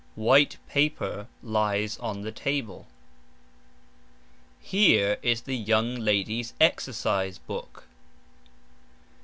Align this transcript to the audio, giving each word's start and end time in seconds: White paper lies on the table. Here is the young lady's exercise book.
White 0.15 0.57
paper 0.67 1.27
lies 1.43 1.95
on 1.99 2.23
the 2.23 2.31
table. 2.31 2.87
Here 4.59 5.19
is 5.21 5.41
the 5.41 5.55
young 5.55 5.93
lady's 5.93 6.55
exercise 6.59 7.37
book. 7.37 7.83